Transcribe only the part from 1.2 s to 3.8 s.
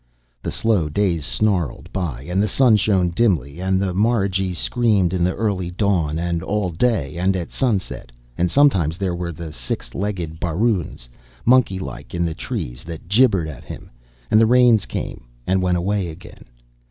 snarled by, and the sun shone dimly, and